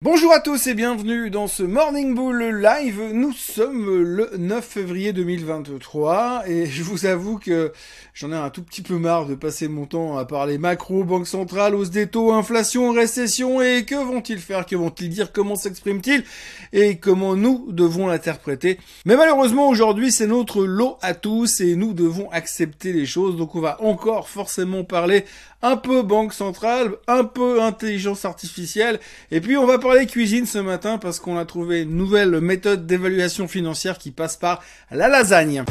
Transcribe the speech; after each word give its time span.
Bonjour 0.00 0.32
à 0.32 0.38
tous 0.38 0.68
et 0.68 0.74
bienvenue 0.74 1.28
dans 1.28 1.48
ce 1.48 1.64
Morning 1.64 2.14
Bull 2.14 2.40
Live. 2.62 3.00
Nous 3.12 3.32
sommes 3.32 4.00
le 4.00 4.30
9 4.38 4.64
février 4.64 5.12
2023 5.12 6.44
et 6.46 6.66
je 6.66 6.84
vous 6.84 7.04
avoue 7.04 7.40
que 7.40 7.72
j'en 8.14 8.30
ai 8.30 8.36
un 8.36 8.48
tout 8.48 8.62
petit 8.62 8.82
peu 8.82 8.96
marre 8.96 9.26
de 9.26 9.34
passer 9.34 9.66
mon 9.66 9.86
temps 9.86 10.16
à 10.16 10.24
parler 10.24 10.56
macro, 10.56 11.02
banque 11.02 11.26
centrale, 11.26 11.74
hausse 11.74 11.90
des 11.90 12.06
taux, 12.06 12.32
inflation, 12.32 12.92
récession 12.92 13.60
et 13.60 13.84
que 13.84 13.96
vont-ils 13.96 14.38
faire, 14.38 14.66
que 14.66 14.76
vont-ils 14.76 15.08
dire, 15.08 15.32
comment 15.32 15.56
s'expriment-ils 15.56 16.22
et 16.72 16.98
comment 16.98 17.34
nous 17.34 17.72
devons 17.72 18.06
l'interpréter. 18.06 18.78
Mais 19.04 19.16
malheureusement 19.16 19.68
aujourd'hui 19.68 20.12
c'est 20.12 20.28
notre 20.28 20.64
lot 20.64 20.98
à 21.02 21.14
tous 21.14 21.60
et 21.60 21.74
nous 21.74 21.92
devons 21.92 22.30
accepter 22.30 22.92
les 22.92 23.04
choses 23.04 23.36
donc 23.36 23.56
on 23.56 23.60
va 23.60 23.82
encore 23.82 24.28
forcément 24.28 24.84
parler 24.84 25.24
un 25.60 25.76
peu 25.76 26.02
banque 26.02 26.34
centrale, 26.34 26.94
un 27.08 27.24
peu 27.24 27.60
intelligence 27.62 28.24
artificielle 28.24 29.00
et 29.32 29.40
puis 29.40 29.56
on 29.56 29.66
va 29.66 29.80
cuisine 30.06 30.46
ce 30.46 30.58
matin 30.58 30.98
parce 30.98 31.18
qu'on 31.18 31.38
a 31.38 31.44
trouvé 31.44 31.82
une 31.82 31.96
nouvelle 31.96 32.40
méthode 32.40 32.86
d'évaluation 32.86 33.48
financière 33.48 33.98
qui 33.98 34.10
passe 34.10 34.36
par 34.36 34.62
la 34.90 35.08
lasagne. 35.08 35.64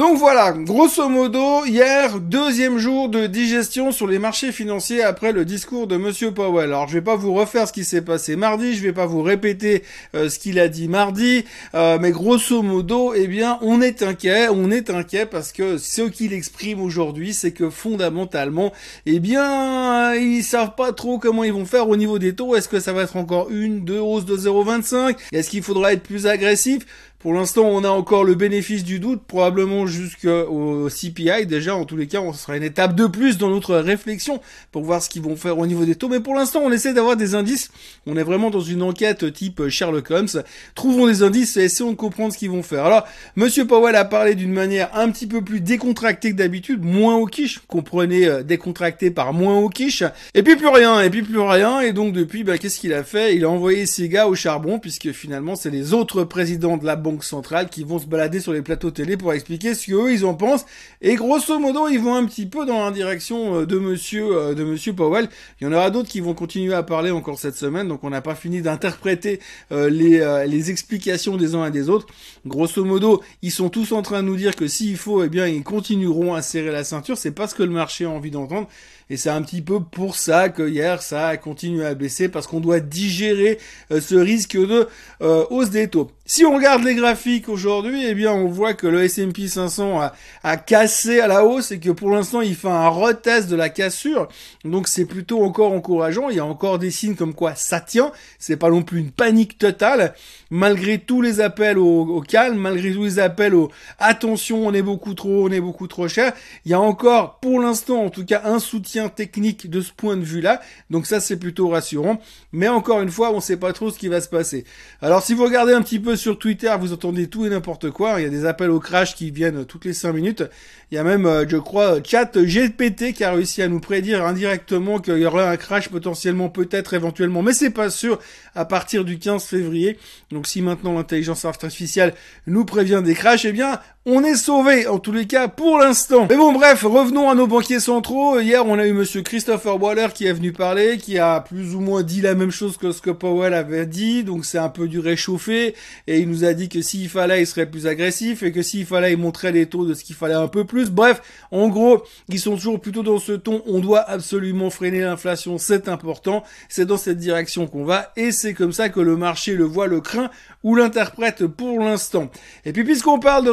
Donc 0.00 0.16
voilà, 0.16 0.52
grosso 0.52 1.10
modo, 1.10 1.66
hier, 1.66 2.20
deuxième 2.20 2.78
jour 2.78 3.10
de 3.10 3.26
digestion 3.26 3.92
sur 3.92 4.06
les 4.06 4.18
marchés 4.18 4.50
financiers 4.50 5.02
après 5.02 5.30
le 5.30 5.44
discours 5.44 5.86
de 5.86 5.98
Monsieur 5.98 6.30
Powell. 6.30 6.70
Alors 6.70 6.88
je 6.88 6.94
vais 6.94 7.02
pas 7.02 7.16
vous 7.16 7.34
refaire 7.34 7.68
ce 7.68 7.74
qui 7.74 7.84
s'est 7.84 8.00
passé 8.00 8.34
mardi, 8.34 8.72
je 8.72 8.82
vais 8.82 8.94
pas 8.94 9.04
vous 9.04 9.20
répéter 9.20 9.82
euh, 10.14 10.30
ce 10.30 10.38
qu'il 10.38 10.58
a 10.58 10.68
dit 10.68 10.88
mardi, 10.88 11.44
euh, 11.74 11.98
mais 12.00 12.12
grosso 12.12 12.62
modo, 12.62 13.12
eh 13.12 13.26
bien, 13.26 13.58
on 13.60 13.82
est 13.82 14.02
inquiet, 14.02 14.48
on 14.48 14.70
est 14.70 14.88
inquiet 14.88 15.26
parce 15.26 15.52
que 15.52 15.76
ce 15.76 16.00
qu'il 16.00 16.32
exprime 16.32 16.80
aujourd'hui, 16.80 17.34
c'est 17.34 17.52
que 17.52 17.68
fondamentalement, 17.68 18.72
eh 19.04 19.20
bien, 19.20 20.14
ils 20.14 20.42
savent 20.42 20.76
pas 20.76 20.94
trop 20.94 21.18
comment 21.18 21.44
ils 21.44 21.52
vont 21.52 21.66
faire 21.66 21.90
au 21.90 21.96
niveau 21.96 22.18
des 22.18 22.34
taux. 22.34 22.56
Est-ce 22.56 22.70
que 22.70 22.80
ça 22.80 22.94
va 22.94 23.02
être 23.02 23.18
encore 23.18 23.50
une, 23.50 23.84
deux 23.84 24.00
hausses 24.00 24.24
de 24.24 24.38
0,25 24.38 25.16
Est-ce 25.32 25.50
qu'il 25.50 25.62
faudra 25.62 25.92
être 25.92 26.02
plus 26.02 26.26
agressif? 26.26 26.86
Pour 27.20 27.34
l'instant, 27.34 27.64
on 27.64 27.84
a 27.84 27.90
encore 27.90 28.24
le 28.24 28.34
bénéfice 28.34 28.82
du 28.82 28.98
doute, 28.98 29.20
probablement 29.26 29.86
jusqu'au 29.86 30.88
CPI. 30.88 31.44
Déjà, 31.44 31.76
en 31.76 31.84
tous 31.84 31.98
les 31.98 32.06
cas, 32.06 32.22
on 32.22 32.32
sera 32.32 32.56
une 32.56 32.62
étape 32.62 32.94
de 32.94 33.06
plus 33.06 33.36
dans 33.36 33.50
notre 33.50 33.76
réflexion 33.76 34.40
pour 34.72 34.84
voir 34.84 35.02
ce 35.02 35.10
qu'ils 35.10 35.20
vont 35.20 35.36
faire 35.36 35.58
au 35.58 35.66
niveau 35.66 35.84
des 35.84 35.96
taux. 35.96 36.08
Mais 36.08 36.20
pour 36.20 36.34
l'instant, 36.34 36.60
on 36.64 36.72
essaie 36.72 36.94
d'avoir 36.94 37.18
des 37.18 37.34
indices. 37.34 37.70
On 38.06 38.16
est 38.16 38.22
vraiment 38.22 38.48
dans 38.48 38.62
une 38.62 38.82
enquête 38.82 39.30
type 39.34 39.68
Sherlock 39.68 40.10
Holmes. 40.10 40.42
Trouvons 40.74 41.08
des 41.08 41.22
indices 41.22 41.58
et 41.58 41.64
essayons 41.64 41.90
de 41.90 41.96
comprendre 41.96 42.32
ce 42.32 42.38
qu'ils 42.38 42.48
vont 42.48 42.62
faire. 42.62 42.86
Alors, 42.86 43.06
Monsieur 43.36 43.66
Powell 43.66 43.96
a 43.96 44.06
parlé 44.06 44.34
d'une 44.34 44.54
manière 44.54 44.88
un 44.96 45.10
petit 45.10 45.26
peu 45.26 45.42
plus 45.42 45.60
décontractée 45.60 46.30
que 46.30 46.36
d'habitude, 46.36 46.82
moins 46.82 47.16
au 47.16 47.26
quiche. 47.26 47.60
Comprenez, 47.68 48.24
euh, 48.24 48.42
décontracté 48.42 49.10
par 49.10 49.34
moins 49.34 49.58
au 49.58 49.68
quiche. 49.68 50.04
Et 50.32 50.42
puis 50.42 50.56
plus 50.56 50.68
rien, 50.68 51.02
et 51.02 51.10
puis 51.10 51.20
plus 51.20 51.38
rien. 51.38 51.82
Et 51.82 51.92
donc 51.92 52.14
depuis, 52.14 52.44
bah, 52.44 52.56
qu'est-ce 52.56 52.80
qu'il 52.80 52.94
a 52.94 53.04
fait? 53.04 53.36
Il 53.36 53.44
a 53.44 53.50
envoyé 53.50 53.84
ses 53.84 54.08
gars 54.08 54.26
au 54.26 54.34
charbon, 54.34 54.78
puisque 54.78 55.12
finalement, 55.12 55.54
c'est 55.54 55.68
les 55.68 55.92
autres 55.92 56.24
présidents 56.24 56.78
de 56.78 56.86
la 56.86 56.96
banque 56.96 57.09
centrale 57.20 57.68
qui 57.68 57.84
vont 57.84 57.98
se 57.98 58.06
balader 58.06 58.40
sur 58.40 58.52
les 58.52 58.62
plateaux 58.62 58.90
télé 58.90 59.16
pour 59.16 59.32
expliquer 59.32 59.74
ce 59.74 59.86
qu'eux 59.86 60.12
ils 60.12 60.24
en 60.24 60.34
pensent. 60.34 60.64
Et 61.02 61.14
grosso 61.14 61.58
modo, 61.58 61.88
ils 61.88 62.00
vont 62.00 62.14
un 62.14 62.24
petit 62.26 62.46
peu 62.46 62.66
dans 62.66 62.84
la 62.84 62.90
direction 62.90 63.60
euh, 63.60 63.66
de 63.66 63.78
monsieur, 63.78 64.36
euh, 64.36 64.54
de 64.54 64.64
monsieur 64.64 64.92
Powell. 64.92 65.28
Il 65.60 65.64
y 65.64 65.66
en 65.66 65.72
aura 65.72 65.90
d'autres 65.90 66.08
qui 66.08 66.20
vont 66.20 66.34
continuer 66.34 66.74
à 66.74 66.82
parler 66.82 67.10
encore 67.10 67.38
cette 67.38 67.56
semaine, 67.56 67.88
donc 67.88 68.04
on 68.04 68.10
n'a 68.10 68.20
pas 68.20 68.34
fini 68.34 68.62
d'interpréter 68.62 69.40
euh, 69.72 69.90
les, 69.90 70.20
les 70.46 70.70
explications 70.70 71.36
des 71.36 71.54
uns 71.54 71.66
et 71.66 71.70
des 71.70 71.88
autres. 71.88 72.06
Grosso 72.46 72.84
modo, 72.84 73.22
ils 73.42 73.52
sont 73.52 73.68
tous 73.68 73.92
en 73.92 74.02
train 74.02 74.22
de 74.22 74.28
nous 74.28 74.36
dire 74.36 74.56
que 74.56 74.68
s'il 74.68 74.96
faut, 74.96 75.22
eh 75.24 75.28
bien, 75.28 75.46
ils 75.46 75.62
continueront 75.62 76.34
à 76.34 76.42
serrer 76.42 76.70
la 76.70 76.84
ceinture. 76.84 77.18
C'est 77.18 77.30
pas 77.32 77.48
ce 77.48 77.54
que 77.54 77.62
le 77.62 77.70
marché 77.70 78.04
a 78.04 78.10
envie 78.10 78.30
d'entendre. 78.30 78.68
Et 79.10 79.16
c'est 79.16 79.28
un 79.30 79.42
petit 79.42 79.60
peu 79.60 79.80
pour 79.80 80.16
ça 80.16 80.48
que 80.48 80.68
hier, 80.68 81.02
ça 81.02 81.28
a 81.28 81.36
continué 81.36 81.84
à 81.84 81.94
baisser 81.94 82.28
parce 82.28 82.46
qu'on 82.46 82.60
doit 82.60 82.80
digérer 82.80 83.58
ce 83.90 84.14
risque 84.14 84.56
de 84.56 84.88
hausse 85.20 85.70
des 85.70 85.88
taux. 85.88 86.10
Si 86.32 86.44
on 86.44 86.54
regarde 86.54 86.84
les 86.84 86.94
graphiques 86.94 87.48
aujourd'hui, 87.48 88.04
eh 88.06 88.14
bien, 88.14 88.32
on 88.32 88.46
voit 88.46 88.74
que 88.74 88.86
le 88.86 89.02
S&P 89.02 89.48
500 89.48 90.00
a, 90.44 90.56
cassé 90.58 91.18
à 91.18 91.26
la 91.26 91.44
hausse 91.44 91.72
et 91.72 91.80
que 91.80 91.90
pour 91.90 92.08
l'instant, 92.10 92.40
il 92.40 92.54
fait 92.54 92.68
un 92.68 92.86
retest 92.86 93.48
de 93.48 93.56
la 93.56 93.68
cassure. 93.68 94.28
Donc, 94.64 94.86
c'est 94.86 95.06
plutôt 95.06 95.42
encore 95.42 95.72
encourageant. 95.72 96.28
Il 96.28 96.36
y 96.36 96.38
a 96.38 96.44
encore 96.44 96.78
des 96.78 96.92
signes 96.92 97.16
comme 97.16 97.34
quoi 97.34 97.56
ça 97.56 97.80
tient. 97.80 98.12
C'est 98.38 98.56
pas 98.56 98.70
non 98.70 98.82
plus 98.82 99.00
une 99.00 99.10
panique 99.10 99.58
totale. 99.58 100.14
Malgré 100.50 100.98
tous 100.98 101.20
les 101.20 101.40
appels 101.40 101.78
au, 101.78 102.20
calme, 102.20 102.58
malgré 102.58 102.92
tous 102.92 103.02
les 103.02 103.18
appels 103.18 103.56
au 103.56 103.72
attention, 103.98 104.64
on 104.64 104.72
est 104.72 104.82
beaucoup 104.82 105.14
trop, 105.14 105.48
on 105.48 105.50
est 105.50 105.60
beaucoup 105.60 105.88
trop 105.88 106.06
cher. 106.06 106.32
Il 106.64 106.70
y 106.70 106.74
a 106.74 106.80
encore, 106.80 107.40
pour 107.40 107.60
l'instant, 107.60 108.04
en 108.04 108.10
tout 108.10 108.24
cas, 108.24 108.42
un 108.44 108.60
soutien 108.60 108.99
technique 109.08 109.70
de 109.70 109.80
ce 109.80 109.92
point 109.92 110.16
de 110.16 110.24
vue-là. 110.24 110.60
Donc, 110.90 111.06
ça, 111.06 111.20
c'est 111.20 111.36
plutôt 111.36 111.68
rassurant. 111.68 112.20
Mais 112.52 112.68
encore 112.68 113.00
une 113.00 113.10
fois, 113.10 113.32
on 113.32 113.40
sait 113.40 113.56
pas 113.56 113.72
trop 113.72 113.90
ce 113.90 113.98
qui 113.98 114.08
va 114.08 114.20
se 114.20 114.28
passer. 114.28 114.64
Alors, 115.00 115.22
si 115.22 115.34
vous 115.34 115.44
regardez 115.44 115.72
un 115.72 115.82
petit 115.82 115.98
peu 115.98 116.16
sur 116.16 116.38
Twitter, 116.38 116.74
vous 116.78 116.92
entendez 116.92 117.28
tout 117.28 117.46
et 117.46 117.50
n'importe 117.50 117.90
quoi. 117.90 118.20
Il 118.20 118.24
y 118.24 118.26
a 118.26 118.30
des 118.30 118.44
appels 118.44 118.70
au 118.70 118.80
crash 118.80 119.14
qui 119.14 119.30
viennent 119.30 119.64
toutes 119.64 119.84
les 119.84 119.92
5 119.92 120.12
minutes. 120.12 120.44
Il 120.92 120.96
y 120.96 120.98
a 120.98 121.04
même, 121.04 121.24
euh, 121.24 121.44
je 121.48 121.56
crois, 121.56 121.98
Chat 122.02 122.36
GPT 122.36 123.12
qui 123.12 123.22
a 123.22 123.30
réussi 123.32 123.62
à 123.62 123.68
nous 123.68 123.78
prédire 123.78 124.26
indirectement 124.26 124.98
qu'il 124.98 125.18
y 125.18 125.24
aurait 125.24 125.46
un 125.46 125.56
crash 125.56 125.88
potentiellement, 125.88 126.48
peut-être, 126.48 126.94
éventuellement, 126.94 127.42
mais 127.42 127.52
c'est 127.52 127.70
pas 127.70 127.90
sûr 127.90 128.18
à 128.54 128.64
partir 128.64 129.04
du 129.04 129.18
15 129.18 129.44
février. 129.44 129.98
Donc 130.30 130.48
si 130.48 130.62
maintenant 130.62 130.94
l'intelligence 130.94 131.44
artificielle 131.44 132.14
nous 132.46 132.64
prévient 132.64 133.02
des 133.04 133.14
crashs, 133.14 133.44
eh 133.44 133.52
bien, 133.52 133.80
on 134.12 134.24
est 134.24 134.34
sauvé, 134.34 134.86
en 134.86 134.98
tous 134.98 135.12
les 135.12 135.26
cas, 135.26 135.48
pour 135.48 135.78
l'instant. 135.78 136.26
Mais 136.28 136.36
bon, 136.36 136.52
bref, 136.52 136.82
revenons 136.82 137.30
à 137.30 137.34
nos 137.34 137.46
banquiers 137.46 137.80
centraux. 137.80 138.40
Hier, 138.40 138.66
on 138.66 138.78
a 138.78 138.86
eu 138.86 138.92
monsieur 138.92 139.22
Christopher 139.22 139.80
Waller 139.80 140.08
qui 140.12 140.26
est 140.26 140.32
venu 140.32 140.52
parler, 140.52 140.98
qui 140.98 141.18
a 141.18 141.40
plus 141.40 141.74
ou 141.74 141.80
moins 141.80 142.02
dit 142.02 142.20
la 142.20 142.34
même 142.34 142.50
chose 142.50 142.76
que 142.76 142.92
ce 142.92 143.00
que 143.00 143.10
Powell 143.10 143.54
avait 143.54 143.86
dit, 143.86 144.24
donc 144.24 144.44
c'est 144.44 144.58
un 144.58 144.68
peu 144.68 144.88
du 144.88 144.98
réchauffé, 144.98 145.74
et 146.06 146.18
il 146.18 146.28
nous 146.28 146.44
a 146.44 146.52
dit 146.52 146.68
que 146.68 146.82
s'il 146.82 147.08
fallait, 147.08 147.42
il 147.42 147.46
serait 147.46 147.70
plus 147.70 147.86
agressif, 147.86 148.42
et 148.42 148.52
que 148.52 148.62
s'il 148.62 148.84
fallait, 148.84 149.12
il 149.12 149.18
montrait 149.18 149.52
les 149.52 149.66
taux 149.66 149.86
de 149.86 149.94
ce 149.94 150.04
qu'il 150.04 150.16
fallait 150.16 150.34
un 150.34 150.48
peu 150.48 150.64
plus 150.64 150.90
Bref, 150.90 151.22
en 151.50 151.68
gros, 151.68 152.02
ils 152.28 152.40
sont 152.40 152.56
toujours 152.56 152.80
plutôt 152.80 153.02
dans 153.02 153.18
ce 153.18 153.32
ton. 153.32 153.62
On 153.66 153.78
doit 153.78 154.00
absolument 154.00 154.70
freiner 154.70 155.00
l'inflation, 155.00 155.58
c'est 155.58 155.88
important. 155.88 156.42
C'est 156.68 156.84
dans 156.84 156.96
cette 156.96 157.18
direction 157.18 157.66
qu'on 157.66 157.84
va 157.84 158.12
et 158.16 158.32
c'est 158.32 158.54
comme 158.54 158.72
ça 158.72 158.88
que 158.88 159.00
le 159.00 159.16
marché 159.16 159.54
le 159.54 159.64
voit, 159.64 159.86
le 159.86 160.00
craint 160.00 160.30
ou 160.62 160.74
l'interprète 160.74 161.46
pour 161.46 161.80
l'instant. 161.80 162.30
Et 162.64 162.72
puis 162.72 162.84
puisqu'on 162.84 163.18
parle 163.18 163.44
de 163.44 163.50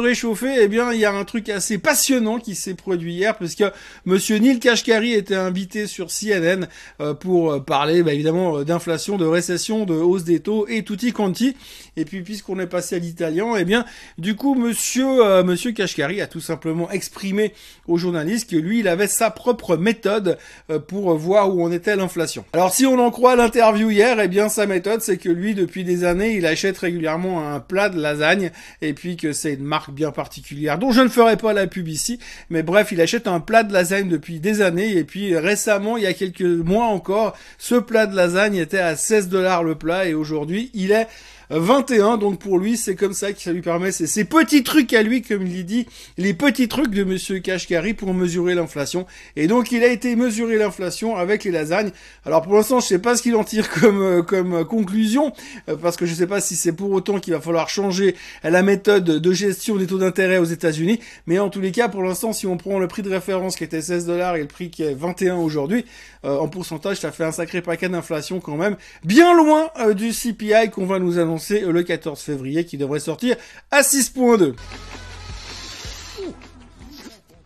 eh 0.56 0.68
bien 0.68 0.92
il 0.92 1.00
y 1.00 1.04
a 1.04 1.12
un 1.12 1.24
truc 1.24 1.48
assez 1.48 1.78
passionnant 1.78 2.38
qui 2.38 2.54
s'est 2.54 2.74
produit 2.74 3.14
hier 3.14 3.36
puisque 3.36 3.64
Monsieur 4.04 4.38
Neil 4.38 4.58
Kashkari 4.58 5.12
était 5.12 5.34
invité 5.34 5.86
sur 5.86 6.08
CNN 6.08 6.66
euh, 7.00 7.14
pour 7.14 7.52
euh, 7.52 7.60
parler 7.60 8.02
bah, 8.02 8.12
évidemment 8.12 8.58
euh, 8.58 8.64
d'inflation, 8.64 9.16
de 9.18 9.26
récession, 9.26 9.84
de 9.84 9.94
hausse 9.94 10.24
des 10.24 10.40
taux 10.40 10.66
et 10.68 10.82
tutti 10.84 11.12
quanti. 11.12 11.56
Et 11.96 12.04
puis 12.04 12.22
puisqu'on 12.22 12.58
est 12.58 12.66
passé 12.66 12.96
à 12.96 12.98
l'italien, 12.98 13.54
eh 13.56 13.64
bien 13.64 13.84
du 14.18 14.36
coup 14.36 14.54
Monsieur 14.54 15.42
Monsieur 15.42 15.72
Kashkari 15.72 16.20
a 16.20 16.26
tout 16.26 16.40
simplement 16.40 16.90
exprimé 16.90 17.52
aux 17.86 17.96
journalistes 17.96 18.50
que 18.50 18.56
lui, 18.56 18.80
il 18.80 18.88
avait 18.88 19.06
sa 19.06 19.30
propre 19.30 19.76
méthode 19.76 20.38
euh, 20.70 20.78
pour 20.78 21.14
voir 21.16 21.54
où 21.54 21.62
on 21.62 21.72
était 21.72 21.96
l'inflation. 21.96 22.44
Alors 22.52 22.72
si 22.72 22.86
on 22.86 22.98
en 22.98 23.10
croit 23.10 23.36
l'interview 23.36 23.90
hier, 23.90 24.18
eh 24.20 24.28
bien 24.28 24.48
sa 24.48 24.66
méthode, 24.66 25.00
c'est 25.00 25.18
que 25.18 25.28
lui, 25.28 25.54
depuis 25.54 25.84
des 25.84 26.04
années, 26.04 26.36
il 26.36 26.46
achète 26.46 26.78
régulièrement 26.78 27.48
un 27.48 27.60
plat 27.60 27.88
de 27.88 28.00
lasagne, 28.00 28.50
et 28.82 28.92
puis 28.92 29.16
que 29.16 29.32
c'est 29.32 29.54
une 29.54 29.64
marque 29.64 29.90
bien 29.90 30.10
particulière, 30.10 30.27
dont 30.78 30.92
je 30.92 31.00
ne 31.00 31.08
ferai 31.08 31.36
pas 31.36 31.52
la 31.52 31.66
pub 31.66 31.88
ici, 31.88 32.18
mais 32.50 32.62
bref, 32.62 32.92
il 32.92 33.00
achète 33.00 33.26
un 33.26 33.40
plat 33.40 33.62
de 33.62 33.72
lasagne 33.72 34.08
depuis 34.08 34.40
des 34.40 34.60
années, 34.60 34.96
et 34.96 35.04
puis 35.04 35.36
récemment, 35.36 35.96
il 35.96 36.04
y 36.04 36.06
a 36.06 36.12
quelques 36.12 36.42
mois 36.42 36.86
encore, 36.86 37.36
ce 37.58 37.74
plat 37.74 38.06
de 38.06 38.16
lasagne 38.16 38.56
était 38.56 38.78
à 38.78 38.96
16 38.96 39.28
dollars 39.28 39.62
le 39.62 39.74
plat, 39.74 40.06
et 40.06 40.14
aujourd'hui, 40.14 40.70
il 40.74 40.92
est 40.92 41.08
21. 41.50 42.18
Donc 42.18 42.38
pour 42.38 42.58
lui, 42.58 42.76
c'est 42.76 42.94
comme 42.94 43.12
ça 43.12 43.32
que 43.32 43.40
ça 43.40 43.52
lui 43.52 43.62
permet, 43.62 43.92
c'est 43.92 44.06
ces 44.06 44.24
petits 44.24 44.62
trucs 44.62 44.92
à 44.92 45.02
lui, 45.02 45.22
comme 45.22 45.46
il 45.46 45.64
dit, 45.64 45.86
les 46.16 46.34
petits 46.34 46.68
trucs 46.68 46.90
de 46.90 47.04
Monsieur 47.04 47.38
Kashkari 47.38 47.94
pour 47.94 48.12
mesurer 48.14 48.54
l'inflation. 48.54 49.06
Et 49.36 49.46
donc 49.46 49.72
il 49.72 49.82
a 49.82 49.88
été 49.88 50.14
mesuré 50.16 50.56
l'inflation 50.56 51.16
avec 51.16 51.44
les 51.44 51.50
lasagnes. 51.50 51.90
Alors 52.24 52.42
pour 52.42 52.54
l'instant, 52.54 52.80
je 52.80 52.86
sais 52.86 52.98
pas 52.98 53.16
ce 53.16 53.22
qu'il 53.22 53.36
en 53.36 53.44
tire 53.44 53.70
comme 53.70 54.02
euh, 54.02 54.22
comme 54.22 54.64
conclusion, 54.64 55.32
euh, 55.68 55.76
parce 55.76 55.96
que 55.96 56.06
je 56.06 56.14
sais 56.14 56.26
pas 56.26 56.40
si 56.40 56.56
c'est 56.56 56.72
pour 56.72 56.90
autant 56.90 57.18
qu'il 57.18 57.32
va 57.32 57.40
falloir 57.40 57.68
changer 57.68 58.14
la 58.42 58.62
méthode 58.62 59.04
de 59.04 59.32
gestion 59.32 59.76
des 59.76 59.86
taux 59.86 59.98
d'intérêt 59.98 60.38
aux 60.38 60.44
États-Unis. 60.44 61.00
Mais 61.26 61.38
en 61.38 61.48
tous 61.48 61.60
les 61.60 61.72
cas, 61.72 61.88
pour 61.88 62.02
l'instant, 62.02 62.32
si 62.32 62.46
on 62.46 62.56
prend 62.56 62.78
le 62.78 62.88
prix 62.88 63.02
de 63.02 63.10
référence 63.10 63.56
qui 63.56 63.64
était 63.64 63.80
16 63.80 64.06
dollars 64.06 64.36
et 64.36 64.40
le 64.40 64.46
prix 64.46 64.70
qui 64.70 64.82
est 64.82 64.94
21 64.94 65.36
aujourd'hui, 65.36 65.84
euh, 66.24 66.36
en 66.38 66.48
pourcentage, 66.48 66.98
ça 66.98 67.12
fait 67.12 67.24
un 67.24 67.32
sacré 67.32 67.62
paquet 67.62 67.88
d'inflation 67.88 68.40
quand 68.40 68.56
même, 68.56 68.76
bien 69.04 69.34
loin 69.34 69.70
du 69.94 70.10
CPI 70.10 70.70
qu'on 70.70 70.86
va 70.86 70.98
nous 70.98 71.18
annoncer 71.18 71.37
c'est 71.38 71.60
le 71.60 71.82
14 71.82 72.20
février 72.20 72.64
qui 72.64 72.76
devrait 72.76 73.00
sortir 73.00 73.36
à 73.70 73.82
6.2. 73.82 74.54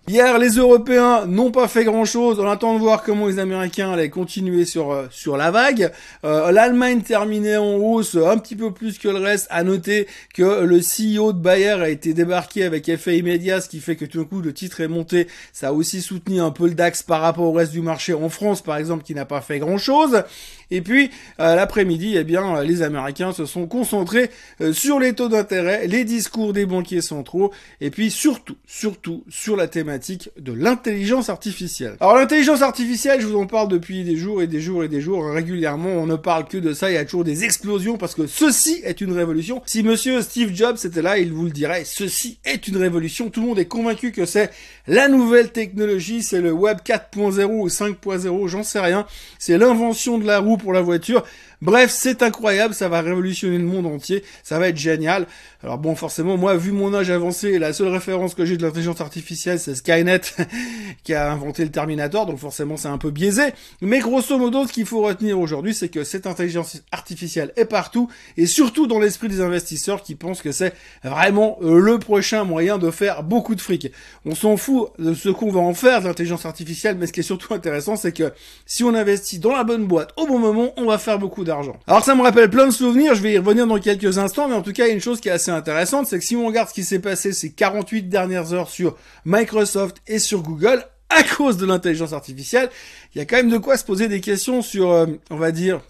Hier, 0.08 0.36
les 0.36 0.56
Européens 0.56 1.26
n'ont 1.26 1.52
pas 1.52 1.68
fait 1.68 1.84
grand-chose. 1.84 2.40
On 2.40 2.50
attend 2.50 2.74
de 2.74 2.80
voir 2.80 3.04
comment 3.04 3.28
les 3.28 3.38
Américains 3.38 3.92
allaient 3.92 4.10
continuer 4.10 4.64
sur 4.64 4.90
euh, 4.90 5.06
sur 5.12 5.36
la 5.36 5.52
vague. 5.52 5.92
Euh, 6.24 6.50
L'Allemagne 6.50 7.02
terminait 7.02 7.56
en 7.56 7.76
hausse 7.76 8.16
un 8.16 8.36
petit 8.38 8.56
peu 8.56 8.72
plus 8.72 8.98
que 8.98 9.06
le 9.06 9.18
reste. 9.18 9.46
À 9.48 9.62
noter 9.62 10.08
que 10.34 10.64
le 10.64 10.80
CEO 10.80 11.32
de 11.32 11.38
Bayer 11.38 11.80
a 11.80 11.88
été 11.88 12.14
débarqué 12.14 12.64
avec 12.64 12.88
effet 12.88 13.16
immédiat, 13.16 13.60
ce 13.60 13.68
qui 13.68 13.78
fait 13.78 13.94
que 13.94 14.04
tout 14.04 14.18
d'un 14.18 14.24
coup 14.24 14.40
le 14.40 14.52
titre 14.52 14.80
est 14.80 14.88
monté. 14.88 15.28
Ça 15.52 15.68
a 15.68 15.72
aussi 15.72 16.02
soutenu 16.02 16.40
un 16.40 16.50
peu 16.50 16.66
le 16.66 16.74
DAX 16.74 17.04
par 17.04 17.20
rapport 17.20 17.44
au 17.44 17.52
reste 17.52 17.70
du 17.70 17.80
marché 17.80 18.12
en 18.12 18.28
France, 18.28 18.60
par 18.60 18.78
exemple, 18.78 19.04
qui 19.04 19.14
n'a 19.14 19.24
pas 19.24 19.40
fait 19.40 19.60
grand-chose. 19.60 20.24
Et 20.72 20.80
puis 20.80 21.10
l'après-midi, 21.38 22.16
eh 22.16 22.24
bien, 22.24 22.62
les 22.62 22.80
Américains 22.80 23.32
se 23.32 23.44
sont 23.44 23.66
concentrés 23.66 24.30
sur 24.72 24.98
les 24.98 25.12
taux 25.12 25.28
d'intérêt, 25.28 25.86
les 25.86 26.04
discours 26.04 26.54
des 26.54 26.64
banquiers 26.64 27.02
centraux, 27.02 27.52
et 27.82 27.90
puis 27.90 28.10
surtout, 28.10 28.56
surtout 28.66 29.22
sur 29.28 29.54
la 29.54 29.68
thématique 29.68 29.91
de 30.38 30.52
l'intelligence 30.52 31.28
artificielle. 31.28 31.96
Alors 32.00 32.16
l'intelligence 32.16 32.62
artificielle, 32.62 33.20
je 33.20 33.26
vous 33.26 33.38
en 33.38 33.46
parle 33.46 33.68
depuis 33.68 34.04
des 34.04 34.16
jours 34.16 34.42
et 34.42 34.46
des 34.46 34.60
jours 34.60 34.84
et 34.84 34.88
des 34.88 35.00
jours 35.00 35.24
régulièrement. 35.26 35.90
On 35.90 36.06
ne 36.06 36.16
parle 36.16 36.46
que 36.46 36.58
de 36.58 36.72
ça. 36.72 36.90
Il 36.90 36.94
y 36.94 36.98
a 36.98 37.04
toujours 37.04 37.24
des 37.24 37.44
explosions 37.44 37.96
parce 37.98 38.14
que 38.14 38.26
ceci 38.26 38.80
est 38.84 39.00
une 39.00 39.12
révolution. 39.12 39.62
Si 39.66 39.82
Monsieur 39.82 40.22
Steve 40.22 40.54
Jobs 40.54 40.78
était 40.84 41.02
là, 41.02 41.18
il 41.18 41.32
vous 41.32 41.44
le 41.44 41.50
dirait. 41.50 41.84
Ceci 41.84 42.38
est 42.44 42.68
une 42.68 42.76
révolution. 42.76 43.30
Tout 43.30 43.40
le 43.40 43.46
monde 43.48 43.58
est 43.58 43.66
convaincu 43.66 44.12
que 44.12 44.26
c'est 44.26 44.50
la 44.86 45.08
nouvelle 45.08 45.52
technologie. 45.52 46.22
C'est 46.22 46.40
le 46.40 46.52
Web 46.52 46.78
4.0 46.84 47.44
ou 47.46 47.68
5.0, 47.68 48.48
j'en 48.48 48.62
sais 48.62 48.80
rien. 48.80 49.06
C'est 49.38 49.58
l'invention 49.58 50.18
de 50.18 50.26
la 50.26 50.38
roue 50.38 50.56
pour 50.56 50.72
la 50.72 50.82
voiture. 50.82 51.24
Bref, 51.62 51.92
c'est 51.96 52.24
incroyable, 52.24 52.74
ça 52.74 52.88
va 52.88 53.02
révolutionner 53.02 53.56
le 53.56 53.62
monde 53.62 53.86
entier, 53.86 54.24
ça 54.42 54.58
va 54.58 54.66
être 54.66 54.76
génial. 54.76 55.28
Alors 55.62 55.78
bon, 55.78 55.94
forcément, 55.94 56.36
moi, 56.36 56.56
vu 56.56 56.72
mon 56.72 56.92
âge 56.92 57.08
avancé, 57.08 57.56
la 57.60 57.72
seule 57.72 57.86
référence 57.86 58.34
que 58.34 58.44
j'ai 58.44 58.56
de 58.56 58.64
l'intelligence 58.64 59.00
artificielle, 59.00 59.60
c'est 59.60 59.76
Skynet, 59.76 60.22
qui 61.04 61.14
a 61.14 61.30
inventé 61.30 61.62
le 61.62 61.70
Terminator, 61.70 62.26
donc 62.26 62.38
forcément, 62.38 62.76
c'est 62.76 62.88
un 62.88 62.98
peu 62.98 63.12
biaisé. 63.12 63.54
Mais 63.80 64.00
grosso 64.00 64.36
modo, 64.38 64.66
ce 64.66 64.72
qu'il 64.72 64.86
faut 64.86 65.02
retenir 65.02 65.38
aujourd'hui, 65.38 65.72
c'est 65.72 65.88
que 65.88 66.02
cette 66.02 66.26
intelligence 66.26 66.82
artificielle 66.90 67.52
est 67.54 67.64
partout, 67.64 68.10
et 68.36 68.46
surtout 68.46 68.88
dans 68.88 68.98
l'esprit 68.98 69.28
des 69.28 69.40
investisseurs 69.40 70.02
qui 70.02 70.16
pensent 70.16 70.42
que 70.42 70.50
c'est 70.50 70.74
vraiment 71.04 71.58
le 71.62 71.96
prochain 72.00 72.42
moyen 72.42 72.76
de 72.76 72.90
faire 72.90 73.22
beaucoup 73.22 73.54
de 73.54 73.60
fric. 73.60 73.92
On 74.26 74.34
s'en 74.34 74.56
fout 74.56 74.88
de 74.98 75.14
ce 75.14 75.28
qu'on 75.28 75.52
va 75.52 75.60
en 75.60 75.74
faire 75.74 76.00
de 76.00 76.08
l'intelligence 76.08 76.44
artificielle, 76.44 76.96
mais 76.98 77.06
ce 77.06 77.12
qui 77.12 77.20
est 77.20 77.22
surtout 77.22 77.54
intéressant, 77.54 77.94
c'est 77.94 78.10
que 78.10 78.32
si 78.66 78.82
on 78.82 78.96
investit 78.96 79.38
dans 79.38 79.52
la 79.52 79.62
bonne 79.62 79.86
boîte 79.86 80.10
au 80.16 80.26
bon 80.26 80.40
moment, 80.40 80.72
on 80.76 80.86
va 80.86 80.98
faire 80.98 81.20
beaucoup 81.20 81.44
Alors 81.86 82.04
ça 82.04 82.14
me 82.14 82.22
rappelle 82.22 82.50
plein 82.50 82.66
de 82.66 82.72
souvenirs, 82.72 83.14
je 83.14 83.22
vais 83.22 83.34
y 83.34 83.38
revenir 83.38 83.66
dans 83.66 83.78
quelques 83.78 84.18
instants, 84.18 84.48
mais 84.48 84.54
en 84.54 84.62
tout 84.62 84.72
cas, 84.72 84.84
il 84.84 84.88
y 84.88 84.90
a 84.90 84.94
une 84.94 85.00
chose 85.00 85.20
qui 85.20 85.28
est 85.28 85.32
assez 85.32 85.50
intéressante, 85.50 86.06
c'est 86.06 86.18
que 86.18 86.24
si 86.24 86.36
on 86.36 86.46
regarde 86.46 86.68
ce 86.68 86.74
qui 86.74 86.84
s'est 86.84 86.98
passé 86.98 87.32
ces 87.32 87.52
48 87.52 88.08
dernières 88.08 88.52
heures 88.52 88.68
sur 88.68 88.96
Microsoft 89.24 89.98
et 90.06 90.18
sur 90.18 90.42
Google, 90.42 90.84
à 91.10 91.22
cause 91.22 91.56
de 91.56 91.66
l'intelligence 91.66 92.12
artificielle, 92.12 92.70
il 93.14 93.18
y 93.18 93.20
a 93.20 93.24
quand 93.24 93.36
même 93.36 93.50
de 93.50 93.58
quoi 93.58 93.76
se 93.76 93.84
poser 93.84 94.08
des 94.08 94.20
questions 94.20 94.62
sur, 94.62 94.90
euh, 94.90 95.06
on 95.30 95.36
va 95.36 95.52
dire, 95.52 95.80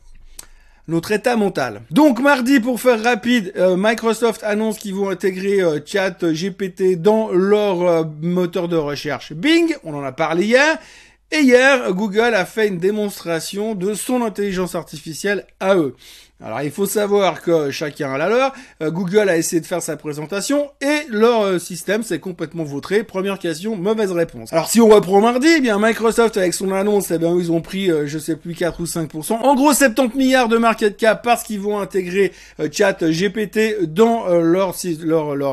notre 0.88 1.12
état 1.12 1.36
mental. 1.36 1.82
Donc 1.90 2.20
mardi, 2.20 2.58
pour 2.58 2.80
faire 2.80 3.02
rapide, 3.02 3.52
euh, 3.56 3.76
Microsoft 3.78 4.42
annonce 4.42 4.78
qu'ils 4.78 4.94
vont 4.94 5.10
intégrer 5.10 5.60
euh, 5.60 5.78
Chat 5.84 6.24
GPT 6.24 7.00
dans 7.00 7.30
leur 7.30 8.06
moteur 8.20 8.68
de 8.68 8.76
recherche 8.76 9.32
Bing. 9.32 9.76
On 9.84 9.94
en 9.94 10.02
a 10.02 10.12
parlé 10.12 10.46
hier. 10.46 10.78
Et 11.34 11.40
hier, 11.40 11.94
Google 11.94 12.34
a 12.34 12.44
fait 12.44 12.68
une 12.68 12.76
démonstration 12.76 13.74
de 13.74 13.94
son 13.94 14.20
intelligence 14.20 14.74
artificielle 14.74 15.46
à 15.60 15.76
eux. 15.76 15.96
Alors 16.44 16.60
il 16.62 16.72
faut 16.72 16.86
savoir 16.86 17.40
que 17.40 17.70
chacun 17.70 18.12
a 18.12 18.18
la 18.18 18.28
leur. 18.28 18.52
Euh, 18.82 18.90
Google 18.90 19.28
a 19.28 19.36
essayé 19.36 19.60
de 19.60 19.66
faire 19.66 19.80
sa 19.80 19.96
présentation 19.96 20.70
et 20.80 21.06
leur 21.08 21.42
euh, 21.42 21.58
système 21.60 22.02
s'est 22.02 22.18
complètement 22.18 22.64
vautré. 22.64 23.04
Première 23.04 23.38
question, 23.38 23.76
mauvaise 23.76 24.10
réponse. 24.10 24.52
Alors 24.52 24.68
si 24.68 24.80
on 24.80 24.88
reprend 24.88 25.20
mardi, 25.20 25.46
eh 25.56 25.60
bien 25.60 25.78
Microsoft 25.78 26.36
avec 26.36 26.52
son 26.52 26.72
annonce, 26.72 27.12
eh 27.12 27.18
bien 27.18 27.34
ils 27.38 27.52
ont 27.52 27.60
pris 27.60 27.90
euh, 27.90 28.06
je 28.06 28.18
sais 28.18 28.34
plus 28.34 28.54
4 28.54 28.80
ou 28.80 28.84
5%. 28.84 29.34
En 29.34 29.54
gros 29.54 29.72
70 29.72 30.18
milliards 30.18 30.48
de 30.48 30.58
market 30.58 30.96
cap 30.96 31.22
parce 31.22 31.44
qu'ils 31.44 31.60
vont 31.60 31.78
intégrer 31.78 32.32
Chat 32.72 33.04
GPT 33.04 33.84
dans 33.84 34.28
leur, 34.28 34.74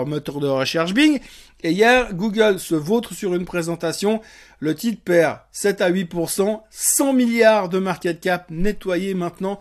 moteur 0.08 0.40
de 0.40 0.48
recherche 0.48 0.94
Bing. 0.94 1.20
Et 1.62 1.72
hier, 1.72 2.14
Google 2.14 2.60
se 2.60 2.76
vautre 2.76 3.14
sur 3.14 3.36
une 3.36 3.46
présentation. 3.46 4.22
Le 4.60 4.76
titre 4.76 5.02
perd 5.04 5.40
7 5.52 5.82
à 5.82 5.92
8%, 5.92 6.62
100 6.70 7.14
milliards 7.14 7.70
de 7.70 7.80
market 7.80 8.22
cap 8.22 8.46
nettoyés 8.50 9.14
maintenant 9.14 9.60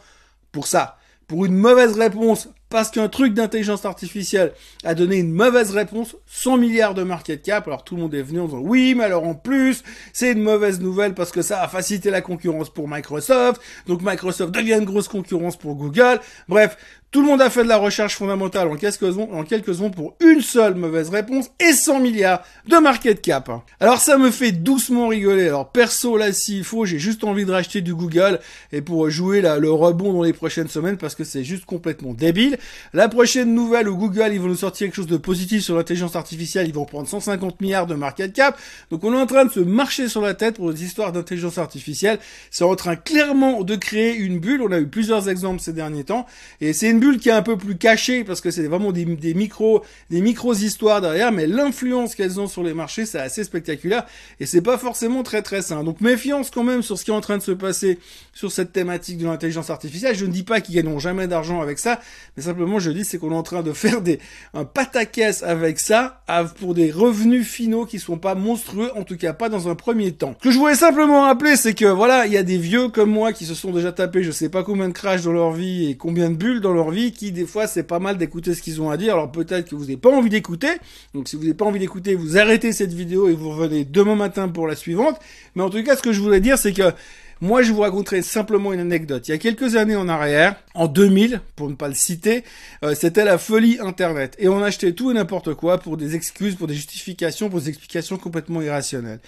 pour 0.52 0.66
ça. 0.66 0.98
Pour 1.26 1.44
une 1.44 1.56
mauvaise 1.56 1.98
réponse 1.98 2.48
parce 2.70 2.90
qu'un 2.90 3.08
truc 3.08 3.34
d'intelligence 3.34 3.84
artificielle 3.84 4.52
a 4.84 4.94
donné 4.94 5.16
une 5.16 5.32
mauvaise 5.32 5.70
réponse, 5.70 6.16
100 6.26 6.56
milliards 6.58 6.94
de 6.94 7.02
market 7.02 7.42
cap, 7.42 7.66
alors 7.66 7.84
tout 7.84 7.96
le 7.96 8.02
monde 8.02 8.14
est 8.14 8.22
venu 8.22 8.40
en 8.40 8.46
disant 8.46 8.60
oui, 8.60 8.94
mais 8.94 9.04
alors 9.04 9.24
en 9.24 9.34
plus, 9.34 9.82
c'est 10.12 10.32
une 10.32 10.42
mauvaise 10.42 10.80
nouvelle 10.80 11.14
parce 11.14 11.30
que 11.30 11.42
ça 11.42 11.62
a 11.62 11.68
facilité 11.68 12.10
la 12.10 12.20
concurrence 12.20 12.70
pour 12.70 12.88
Microsoft, 12.88 13.60
donc 13.86 14.02
Microsoft 14.02 14.52
devient 14.52 14.74
une 14.74 14.84
grosse 14.84 15.08
concurrence 15.08 15.56
pour 15.56 15.74
Google. 15.74 16.20
Bref, 16.48 16.76
tout 17.10 17.22
le 17.22 17.26
monde 17.26 17.40
a 17.40 17.48
fait 17.48 17.62
de 17.62 17.68
la 17.68 17.78
recherche 17.78 18.16
fondamentale 18.16 18.68
en 18.68 18.76
quelques 18.76 19.14
secondes, 19.14 19.94
pour 19.94 20.14
une 20.20 20.42
seule 20.42 20.74
mauvaise 20.74 21.08
réponse 21.08 21.50
et 21.58 21.72
100 21.72 22.00
milliards 22.00 22.42
de 22.66 22.76
market 22.76 23.22
cap. 23.22 23.50
Alors 23.80 23.98
ça 23.98 24.18
me 24.18 24.30
fait 24.30 24.52
doucement 24.52 25.08
rigoler. 25.08 25.46
Alors 25.46 25.72
perso 25.72 26.18
là 26.18 26.34
s'il 26.34 26.64
faut, 26.64 26.84
j'ai 26.84 26.98
juste 26.98 27.24
envie 27.24 27.46
de 27.46 27.50
racheter 27.50 27.80
du 27.80 27.94
Google 27.94 28.40
et 28.72 28.82
pour 28.82 29.08
jouer 29.08 29.40
le 29.40 29.70
rebond 29.70 30.12
dans 30.12 30.22
les 30.22 30.34
prochaines 30.34 30.68
semaines 30.68 30.98
parce 30.98 31.14
que 31.14 31.24
c'est 31.24 31.44
juste 31.44 31.64
complètement 31.64 32.12
débile. 32.12 32.57
La 32.92 33.08
prochaine 33.08 33.54
nouvelle 33.54 33.88
Google, 33.88 34.30
ils 34.32 34.40
vont 34.40 34.48
nous 34.48 34.56
sortir 34.56 34.86
quelque 34.86 34.96
chose 34.96 35.06
de 35.06 35.16
positif 35.16 35.62
sur 35.62 35.76
l'intelligence 35.76 36.16
artificielle, 36.16 36.66
ils 36.66 36.74
vont 36.74 36.84
prendre 36.84 37.08
150 37.08 37.60
milliards 37.60 37.86
de 37.86 37.94
market 37.94 38.32
cap. 38.32 38.58
Donc 38.90 39.04
on 39.04 39.12
est 39.12 39.20
en 39.20 39.26
train 39.26 39.44
de 39.44 39.50
se 39.50 39.60
marcher 39.60 40.08
sur 40.08 40.20
la 40.20 40.34
tête 40.34 40.56
pour 40.56 40.70
les 40.70 40.84
histoires 40.84 41.12
d'intelligence 41.12 41.58
artificielle. 41.58 42.18
C'est 42.50 42.64
en 42.64 42.76
train 42.76 42.96
clairement 42.96 43.62
de 43.62 43.76
créer 43.76 44.14
une 44.14 44.38
bulle. 44.38 44.62
On 44.62 44.72
a 44.72 44.78
eu 44.78 44.86
plusieurs 44.86 45.28
exemples 45.28 45.60
ces 45.60 45.72
derniers 45.72 46.04
temps. 46.04 46.26
Et 46.60 46.72
c'est 46.72 46.90
une 46.90 47.00
bulle 47.00 47.18
qui 47.18 47.28
est 47.28 47.32
un 47.32 47.42
peu 47.42 47.56
plus 47.56 47.76
cachée 47.76 48.24
parce 48.24 48.40
que 48.40 48.50
c'est 48.50 48.66
vraiment 48.66 48.92
des, 48.92 49.04
micros, 49.34 49.82
des 50.10 50.20
micros 50.20 50.54
histoires 50.54 51.00
derrière, 51.00 51.32
mais 51.32 51.46
l'influence 51.46 52.14
qu'elles 52.14 52.40
ont 52.40 52.46
sur 52.46 52.62
les 52.62 52.74
marchés, 52.74 53.06
c'est 53.06 53.18
assez 53.18 53.44
spectaculaire 53.44 54.06
et 54.40 54.46
c'est 54.46 54.62
pas 54.62 54.78
forcément 54.78 55.22
très 55.22 55.42
très 55.42 55.62
sain. 55.62 55.84
Donc 55.84 56.00
méfiance 56.00 56.50
quand 56.50 56.64
même 56.64 56.82
sur 56.82 56.98
ce 56.98 57.04
qui 57.04 57.10
est 57.10 57.14
en 57.14 57.20
train 57.20 57.38
de 57.38 57.42
se 57.42 57.52
passer 57.52 57.98
sur 58.32 58.52
cette 58.52 58.72
thématique 58.72 59.18
de 59.18 59.26
l'intelligence 59.26 59.70
artificielle. 59.70 60.14
Je 60.14 60.26
ne 60.26 60.32
dis 60.32 60.42
pas 60.42 60.60
qu'ils 60.60 60.74
gagneront 60.76 60.98
jamais 60.98 61.26
d'argent 61.26 61.60
avec 61.60 61.78
ça, 61.78 62.00
mais 62.36 62.42
simplement 62.48 62.78
je 62.78 62.90
dis 62.90 63.04
c'est 63.04 63.18
qu'on 63.18 63.30
est 63.32 63.36
en 63.36 63.42
train 63.42 63.62
de 63.62 63.72
faire 63.72 64.00
des 64.00 64.18
un 64.54 64.64
pataquès 64.64 65.42
avec 65.42 65.78
ça 65.78 66.22
pour 66.58 66.74
des 66.74 66.90
revenus 66.90 67.46
finaux 67.46 67.86
qui 67.86 67.98
sont 67.98 68.18
pas 68.18 68.34
monstrueux, 68.34 68.90
en 68.96 69.04
tout 69.04 69.16
cas 69.16 69.32
pas 69.32 69.48
dans 69.48 69.68
un 69.68 69.74
premier 69.74 70.12
temps. 70.12 70.34
Ce 70.38 70.44
que 70.44 70.50
je 70.50 70.58
voulais 70.58 70.74
simplement 70.74 71.22
rappeler, 71.22 71.56
c'est 71.56 71.74
que 71.74 71.84
voilà, 71.84 72.26
il 72.26 72.32
y 72.32 72.36
a 72.36 72.42
des 72.42 72.58
vieux 72.58 72.88
comme 72.88 73.10
moi 73.10 73.32
qui 73.32 73.44
se 73.44 73.54
sont 73.54 73.70
déjà 73.70 73.92
tapés 73.92 74.22
je 74.22 74.30
sais 74.30 74.48
pas 74.48 74.62
combien 74.62 74.88
de 74.88 74.94
crash 74.94 75.22
dans 75.22 75.32
leur 75.32 75.52
vie 75.52 75.90
et 75.90 75.96
combien 75.96 76.30
de 76.30 76.36
bulles 76.36 76.60
dans 76.60 76.72
leur 76.72 76.90
vie, 76.90 77.12
qui 77.12 77.32
des 77.32 77.46
fois 77.46 77.66
c'est 77.66 77.82
pas 77.82 77.98
mal 77.98 78.16
d'écouter 78.18 78.54
ce 78.54 78.62
qu'ils 78.62 78.80
ont 78.80 78.90
à 78.90 78.96
dire. 78.96 79.12
Alors 79.14 79.30
peut-être 79.30 79.68
que 79.68 79.74
vous 79.74 79.82
n'avez 79.82 79.96
pas 79.96 80.10
envie 80.10 80.30
d'écouter, 80.30 80.72
donc 81.14 81.28
si 81.28 81.36
vous 81.36 81.42
n'avez 81.42 81.54
pas 81.54 81.64
envie 81.64 81.78
d'écouter, 81.78 82.14
vous 82.14 82.38
arrêtez 82.38 82.72
cette 82.72 82.92
vidéo 82.92 83.28
et 83.28 83.34
vous 83.34 83.50
revenez 83.50 83.84
demain 83.84 84.16
matin 84.16 84.48
pour 84.48 84.66
la 84.66 84.74
suivante. 84.74 85.18
Mais 85.54 85.62
en 85.62 85.70
tout 85.70 85.82
cas, 85.82 85.96
ce 85.96 86.02
que 86.02 86.12
je 86.12 86.20
voulais 86.20 86.40
dire, 86.40 86.58
c'est 86.58 86.72
que 86.72 86.92
moi, 87.40 87.62
je 87.62 87.72
vous 87.72 87.82
raconterai 87.82 88.22
simplement 88.22 88.72
une 88.72 88.80
anecdote. 88.80 89.28
Il 89.28 89.30
y 89.30 89.34
a 89.34 89.38
quelques 89.38 89.76
années 89.76 89.96
en 89.96 90.08
arrière, 90.08 90.56
en 90.74 90.88
2000, 90.88 91.40
pour 91.54 91.68
ne 91.70 91.74
pas 91.74 91.88
le 91.88 91.94
citer, 91.94 92.44
euh, 92.84 92.94
c'était 92.94 93.24
la 93.24 93.38
folie 93.38 93.78
Internet. 93.80 94.34
Et 94.38 94.48
on 94.48 94.62
achetait 94.62 94.92
tout 94.92 95.10
et 95.10 95.14
n'importe 95.14 95.54
quoi 95.54 95.78
pour 95.78 95.96
des 95.96 96.14
excuses, 96.16 96.56
pour 96.56 96.66
des 96.66 96.74
justifications, 96.74 97.48
pour 97.48 97.60
des 97.60 97.68
explications 97.68 98.16
complètement 98.16 98.60
irrationnelles. 98.60 99.20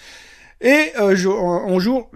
Et 0.59 0.91
euh, 0.99 1.11
un, 1.11 1.79
jour... 1.79 2.11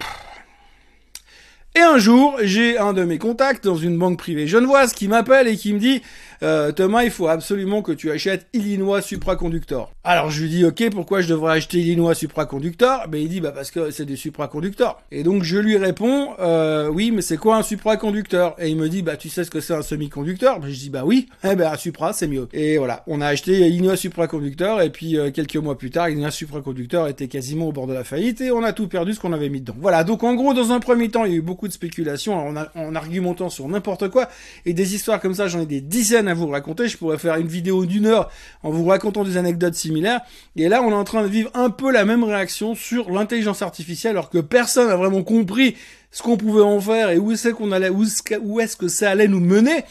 Et 1.78 1.82
un 1.82 1.98
jour, 1.98 2.38
j'ai 2.42 2.78
un 2.78 2.94
de 2.94 3.04
mes 3.04 3.18
contacts 3.18 3.66
dans 3.66 3.76
une 3.76 3.98
banque 3.98 4.18
privée 4.18 4.48
genevoise 4.48 4.94
qui 4.94 5.10
m'appelle 5.10 5.50
et 5.50 5.58
qui 5.58 5.74
me 5.74 5.80
dit 5.80 6.02
euh, 6.42 6.72
Thomas, 6.72 7.04
il 7.04 7.12
faut 7.12 7.28
absolument 7.28 7.82
que 7.82 7.92
tu 7.92 8.12
achètes 8.12 8.48
Illinois 8.54 9.02
supraconductor. 9.02 9.92
Alors 10.06 10.30
je 10.30 10.44
lui 10.44 10.50
dis 10.50 10.66
ok, 10.66 10.90
pourquoi 10.92 11.20
je 11.22 11.28
devrais 11.28 11.58
acheter 11.58 11.80
Illinois 11.80 12.14
supraconductor? 12.14 13.08
Ben 13.10 13.22
il 13.22 13.28
dit 13.28 13.42
bah 13.42 13.52
parce 13.52 13.72
que 13.72 13.92
c'est 13.92 14.06
des 14.06 14.16
supraconducteurs. 14.16 15.02
Et 15.12 15.24
donc 15.24 15.44
je 15.44 15.58
lui 15.58 15.76
réponds 15.76 16.30
euh, 16.40 16.88
oui, 16.88 17.12
mais 17.12 17.22
c'est 17.22 17.38
quoi 17.38 17.58
un 17.58 17.64
supraconducteur? 17.64 18.56
Et 18.58 18.70
il 18.70 18.78
me 18.78 18.88
dit 18.88 19.02
bah 19.02 19.18
tu 19.18 19.28
sais 19.28 19.44
ce 19.44 19.52
que 19.52 19.60
c'est 19.60 19.74
un 19.74 19.82
semi-conducteur? 19.82 20.60
Ben, 20.60 20.70
Je 20.70 20.76
dis 20.76 20.90
bah 20.90 21.04
oui. 21.06 21.28
Eh 21.44 21.56
ben 21.56 21.72
un 21.72 21.78
supra 21.78 22.14
c'est 22.14 22.28
mieux. 22.28 22.48
Et 22.54 22.78
voilà, 22.78 23.04
on 23.08 23.20
a 23.20 23.28
acheté 23.28 23.68
Illinois 23.68 23.98
supraconducteur 23.98 24.82
et 24.82 24.92
puis 24.92 25.18
euh, 25.18 25.32
quelques 25.32 25.58
mois 25.58 25.78
plus 25.78 25.90
tard, 25.90 26.10
Illinois 26.10 26.32
supraconducteur 26.32 27.08
était 27.08 27.28
quasiment 27.28 27.68
au 27.68 27.72
bord 27.74 27.88
de 27.88 27.94
la 27.94 28.06
faillite 28.06 28.40
et 28.40 28.52
on 28.52 28.64
a 28.64 28.72
tout 28.72 28.88
perdu 28.88 29.14
ce 29.14 29.20
qu'on 29.20 29.34
avait 29.34 29.50
mis 29.50 29.60
dedans. 29.62 29.76
Voilà, 29.80 30.06
donc 30.06 30.24
en 30.24 30.36
gros 30.36 30.54
dans 30.54 30.72
un 30.72 30.80
premier 30.80 31.10
temps 31.10 31.26
il 31.26 31.32
y 31.32 31.36
a 31.36 31.38
eu 31.38 31.42
beaucoup 31.42 31.65
de 31.68 31.74
spéculation 31.74 32.36
en, 32.36 32.56
en 32.76 32.96
argumentant 32.96 33.50
sur 33.50 33.68
n'importe 33.68 34.10
quoi 34.10 34.30
et 34.66 34.74
des 34.74 34.96
histoires 34.96 35.20
comme 35.20 35.34
ça 35.34 35.48
j'en 35.48 35.62
ai 35.62 35.66
des 35.66 35.82
dizaines 35.82 36.28
à 36.28 36.34
vous 36.34 36.48
raconter. 36.48 36.88
Je 36.88 36.98
pourrais 36.98 37.18
faire 37.18 37.36
une 37.36 37.48
vidéo 37.48 37.86
d'une 37.86 38.06
heure 38.06 38.30
en 38.64 38.72
vous 38.72 38.86
racontant 38.86 39.24
des 39.24 39.38
anecdotes 39.38 39.76
similaires. 39.76 40.22
Et 40.56 40.70
là, 40.70 40.82
on 40.82 40.92
est 40.92 40.96
en 40.96 41.04
train 41.04 41.24
de 41.24 41.28
vivre 41.28 41.50
un 41.54 41.70
peu 41.70 41.92
la 41.92 42.06
même 42.06 42.24
réaction 42.24 42.76
sur 42.76 43.12
l'intelligence 43.12 43.62
artificielle, 43.62 44.12
alors 44.12 44.30
que 44.30 44.40
personne 44.40 44.88
n'a 44.88 44.96
vraiment 44.96 45.24
compris 45.24 45.76
ce 46.12 46.24
qu'on 46.24 46.38
pouvait 46.38 46.62
en 46.62 46.80
faire 46.80 47.10
et 47.10 47.18
où 47.18 47.36
c'est 47.36 47.52
qu'on 47.52 47.72
allait, 47.72 47.90
où 47.90 48.60
est-ce 48.60 48.78
que 48.78 48.88
ça 48.88 49.12
allait 49.12 49.28
nous 49.28 49.40
mener. 49.40 49.84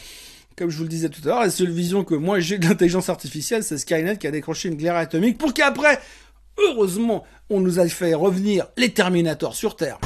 Comme 0.57 0.69
je 0.69 0.77
vous 0.77 0.83
le 0.83 0.89
disais 0.89 1.09
tout 1.09 1.21
à 1.25 1.27
l'heure, 1.27 1.41
la 1.41 1.49
seule 1.49 1.69
vision 1.69 2.03
que 2.05 2.15
moi 2.15 2.39
j'ai 2.39 2.57
de 2.57 2.65
l'intelligence 2.65 3.09
artificielle, 3.09 3.63
c'est 3.63 3.77
Skynet 3.77 4.17
qui 4.17 4.25
a 4.25 4.31
décroché 4.31 4.69
une 4.69 4.75
glaire 4.75 4.95
atomique 4.95 5.37
pour 5.37 5.53
qu'après, 5.53 5.99
heureusement, 6.57 7.25
on 7.49 7.59
nous 7.59 7.79
a 7.79 7.87
fait 7.87 8.13
revenir 8.13 8.67
les 8.77 8.91
Terminators 8.91 9.55
sur 9.55 9.75
Terre. 9.75 9.99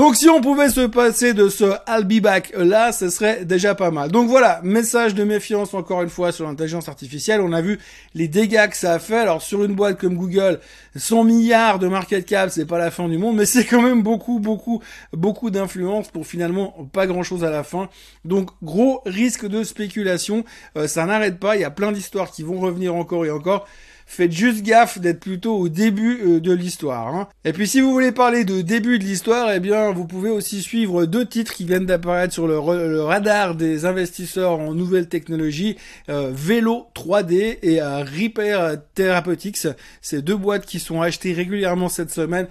Donc 0.00 0.16
si 0.16 0.30
on 0.30 0.40
pouvait 0.40 0.70
se 0.70 0.86
passer 0.86 1.34
de 1.34 1.50
ce 1.50 1.74
I'll 1.86 2.04
be 2.04 2.22
back 2.22 2.54
là, 2.56 2.90
ce 2.90 3.10
serait 3.10 3.44
déjà 3.44 3.74
pas 3.74 3.90
mal. 3.90 4.10
Donc 4.10 4.30
voilà, 4.30 4.58
message 4.62 5.14
de 5.14 5.24
méfiance 5.24 5.74
encore 5.74 6.00
une 6.00 6.08
fois 6.08 6.32
sur 6.32 6.46
l'intelligence 6.46 6.88
artificielle. 6.88 7.42
On 7.42 7.52
a 7.52 7.60
vu 7.60 7.78
les 8.14 8.26
dégâts 8.26 8.70
que 8.70 8.78
ça 8.78 8.94
a 8.94 8.98
fait. 8.98 9.18
Alors 9.18 9.42
sur 9.42 9.62
une 9.62 9.74
boîte 9.74 10.00
comme 10.00 10.14
Google, 10.16 10.60
100 10.96 11.24
milliards 11.24 11.78
de 11.78 11.86
market 11.86 12.24
cap, 12.24 12.48
c'est 12.48 12.64
pas 12.64 12.78
la 12.78 12.90
fin 12.90 13.10
du 13.10 13.18
monde, 13.18 13.36
mais 13.36 13.44
c'est 13.44 13.66
quand 13.66 13.82
même 13.82 14.02
beaucoup, 14.02 14.38
beaucoup, 14.38 14.82
beaucoup 15.12 15.50
d'influence 15.50 16.08
pour 16.08 16.26
finalement 16.26 16.88
pas 16.94 17.06
grand 17.06 17.22
chose 17.22 17.44
à 17.44 17.50
la 17.50 17.62
fin. 17.62 17.90
Donc 18.24 18.52
gros 18.62 19.02
risque 19.04 19.46
de 19.46 19.62
spéculation. 19.64 20.46
Euh, 20.78 20.88
ça 20.88 21.04
n'arrête 21.04 21.38
pas. 21.38 21.56
Il 21.56 21.60
y 21.60 21.64
a 21.64 21.70
plein 21.70 21.92
d'histoires 21.92 22.30
qui 22.30 22.42
vont 22.42 22.58
revenir 22.58 22.94
encore 22.94 23.26
et 23.26 23.30
encore 23.30 23.66
faites 24.10 24.32
juste 24.32 24.62
gaffe 24.62 24.98
d'être 24.98 25.20
plutôt 25.20 25.56
au 25.56 25.68
début 25.68 26.20
euh, 26.24 26.40
de 26.40 26.52
l'histoire. 26.52 27.14
Hein. 27.14 27.28
Et 27.44 27.52
puis 27.52 27.68
si 27.68 27.80
vous 27.80 27.92
voulez 27.92 28.10
parler 28.10 28.44
de 28.44 28.60
début 28.60 28.98
de 28.98 29.04
l'histoire, 29.04 29.52
eh 29.52 29.60
bien 29.60 29.92
vous 29.92 30.04
pouvez 30.04 30.30
aussi 30.30 30.62
suivre 30.62 31.06
deux 31.06 31.24
titres 31.24 31.54
qui 31.54 31.64
viennent 31.64 31.86
d'apparaître 31.86 32.34
sur 32.34 32.48
le, 32.48 32.58
radar 33.02 33.54
des 33.54 33.84
investisseurs 33.84 34.58
en 34.58 34.74
nouvelles 34.74 35.08
technologies, 35.08 35.76
euh, 36.08 36.32
Vélo 36.34 36.88
3D 36.96 37.58
et 37.62 37.80
euh, 37.80 37.98
Repair 37.98 38.78
Therapeutics. 38.94 39.68
C'est 40.02 40.22
deux 40.22 40.36
boîtes 40.36 40.66
qui 40.66 40.80
sont 40.80 41.00
achetées 41.00 41.32
régulièrement 41.32 41.88
cette 41.88 42.10
semaine 42.10 42.48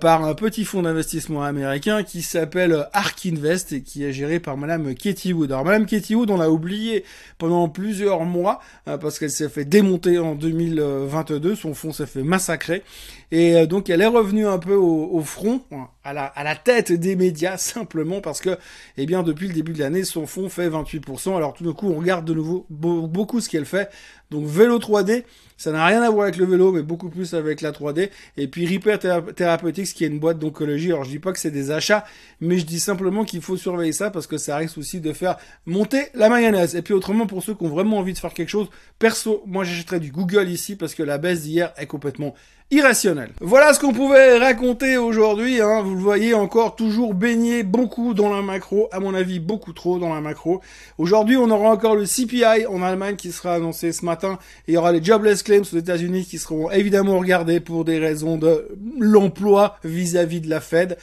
par 0.00 0.24
un 0.24 0.34
petit 0.34 0.64
fonds 0.64 0.82
d'investissement 0.82 1.42
américain 1.42 2.02
qui 2.02 2.22
s'appelle 2.22 2.86
Ark 2.94 3.26
Invest 3.26 3.72
et 3.72 3.82
qui 3.82 4.04
est 4.04 4.12
géré 4.12 4.40
par 4.40 4.56
Madame 4.56 4.94
Katie 4.94 5.34
Wood. 5.34 5.52
Alors 5.52 5.66
Madame 5.66 5.84
Katie 5.84 6.14
Wood, 6.14 6.30
on 6.30 6.38
l'a 6.38 6.50
oublié 6.50 7.04
pendant 7.36 7.68
plusieurs 7.68 8.24
mois 8.24 8.60
parce 8.86 9.18
qu'elle 9.18 9.30
s'est 9.30 9.50
fait 9.50 9.66
démonter 9.66 10.18
en 10.18 10.34
2000 10.34 10.80
22, 11.06 11.54
son 11.54 11.74
fonds 11.74 11.92
s'est 11.92 12.06
fait 12.06 12.22
massacrer. 12.22 12.82
Et 13.30 13.56
euh, 13.56 13.66
donc 13.66 13.90
elle 13.90 14.00
est 14.00 14.06
revenue 14.06 14.46
un 14.46 14.58
peu 14.58 14.74
au, 14.74 15.20
front, 15.22 15.62
à 16.04 16.12
la, 16.12 16.24
à 16.24 16.44
la 16.44 16.56
tête 16.56 16.92
des 16.92 17.16
médias, 17.16 17.56
simplement 17.58 18.20
parce 18.20 18.40
que, 18.40 18.58
eh 18.96 19.06
bien, 19.06 19.22
depuis 19.22 19.48
le 19.48 19.54
début 19.54 19.72
de 19.72 19.80
l'année, 19.80 20.04
son 20.04 20.26
fonds 20.26 20.48
fait 20.48 20.68
28%. 20.68 21.36
Alors 21.36 21.54
tout 21.54 21.64
d'un 21.64 21.72
coup, 21.72 21.90
on 21.90 21.98
regarde 21.98 22.24
de 22.24 22.34
nouveau 22.34 22.66
beaucoup 22.70 23.40
ce 23.40 23.48
qu'elle 23.48 23.66
fait. 23.66 23.90
Donc 24.30 24.46
vélo 24.46 24.78
3D, 24.78 25.24
ça 25.64 25.72
n'a 25.72 25.86
rien 25.86 26.02
à 26.02 26.10
voir 26.10 26.24
avec 26.24 26.36
le 26.36 26.44
vélo, 26.44 26.72
mais 26.72 26.82
beaucoup 26.82 27.08
plus 27.08 27.32
avec 27.32 27.62
la 27.62 27.72
3D. 27.72 28.10
Et 28.36 28.48
puis 28.48 28.66
Repair 28.66 28.98
Therapeutics, 29.34 29.94
qui 29.94 30.04
est 30.04 30.08
une 30.08 30.18
boîte 30.18 30.38
d'oncologie. 30.38 30.92
Alors 30.92 31.04
je 31.04 31.10
dis 31.10 31.18
pas 31.18 31.32
que 31.32 31.38
c'est 31.38 31.50
des 31.50 31.70
achats, 31.70 32.04
mais 32.42 32.58
je 32.58 32.66
dis 32.66 32.78
simplement 32.78 33.24
qu'il 33.24 33.40
faut 33.40 33.56
surveiller 33.56 33.92
ça 33.92 34.10
parce 34.10 34.26
que 34.26 34.36
ça 34.36 34.58
risque 34.58 34.76
aussi 34.76 35.00
de 35.00 35.14
faire 35.14 35.38
monter 35.64 36.08
la 36.12 36.28
mayonnaise. 36.28 36.76
Et 36.76 36.82
puis 36.82 36.92
autrement, 36.92 37.26
pour 37.26 37.42
ceux 37.42 37.54
qui 37.54 37.64
ont 37.64 37.70
vraiment 37.70 37.96
envie 37.96 38.12
de 38.12 38.18
faire 38.18 38.34
quelque 38.34 38.50
chose, 38.50 38.68
perso, 38.98 39.42
moi 39.46 39.64
j'achèterais 39.64 40.00
du 40.00 40.12
Google 40.12 40.50
ici 40.50 40.76
parce 40.76 40.94
que 40.94 41.02
la 41.02 41.16
baisse 41.16 41.44
d'hier 41.44 41.72
est 41.78 41.86
complètement 41.86 42.34
irrationnelle. 42.70 43.30
Voilà 43.40 43.72
ce 43.72 43.80
qu'on 43.80 43.92
pouvait 43.92 44.38
raconter 44.38 44.96
aujourd'hui. 44.96 45.60
Hein. 45.60 45.82
Vous 45.82 45.94
le 45.94 46.00
voyez 46.00 46.34
encore 46.34 46.76
toujours 46.76 47.14
baigné 47.14 47.62
beaucoup 47.62 48.14
dans 48.14 48.34
la 48.34 48.42
macro, 48.42 48.88
à 48.92 49.00
mon 49.00 49.14
avis 49.14 49.38
beaucoup 49.38 49.72
trop 49.72 49.98
dans 49.98 50.12
la 50.12 50.20
macro. 50.20 50.60
Aujourd'hui, 50.98 51.36
on 51.36 51.50
aura 51.50 51.70
encore 51.70 51.94
le 51.94 52.04
CPI 52.04 52.66
en 52.66 52.82
Allemagne 52.82 53.16
qui 53.16 53.32
sera 53.32 53.54
annoncé 53.54 53.92
ce 53.92 54.04
matin. 54.04 54.38
Et 54.66 54.72
il 54.72 54.74
y 54.74 54.76
aura 54.76 54.92
les 54.92 55.02
jobless 55.02 55.42
claims 55.42 55.62
aux 55.62 55.76
États-Unis 55.76 56.24
qui 56.24 56.38
seront 56.38 56.70
évidemment 56.70 57.18
regardés 57.18 57.60
pour 57.60 57.84
des 57.84 57.98
raisons 57.98 58.36
de 58.36 58.68
l'emploi 58.98 59.76
vis-à-vis 59.84 60.40
de 60.40 60.50
la 60.50 60.60
Fed. 60.60 60.96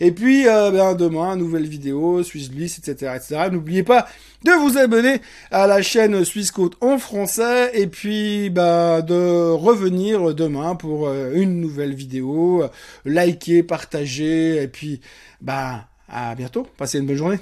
Et 0.00 0.12
puis, 0.12 0.48
euh, 0.48 0.70
ben, 0.70 0.94
demain, 0.94 1.36
nouvelle 1.36 1.66
vidéo, 1.66 2.22
Swiss 2.22 2.50
Bliss, 2.50 2.78
etc., 2.78 3.12
etc. 3.16 3.48
N'oubliez 3.50 3.82
pas 3.82 4.06
de 4.44 4.52
vous 4.52 4.78
abonner 4.78 5.20
à 5.50 5.66
la 5.66 5.82
chaîne 5.82 6.24
Suisse 6.24 6.50
Côte 6.50 6.76
en 6.80 6.98
français 6.98 7.70
et 7.74 7.86
puis 7.86 8.50
bah, 8.50 9.02
de 9.02 9.50
revenir 9.50 10.34
demain 10.34 10.74
pour 10.74 11.08
euh, 11.08 11.32
une 11.34 11.60
nouvelle 11.60 11.94
vidéo. 11.94 12.64
Likez, 13.04 13.62
partagez 13.62 14.62
et 14.62 14.68
puis 14.68 15.00
bah 15.40 15.86
à 16.08 16.34
bientôt. 16.34 16.66
Passez 16.76 16.98
une 16.98 17.06
bonne 17.06 17.16
journée. 17.16 17.38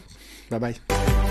Bye 0.50 0.60
bye. 0.60 1.21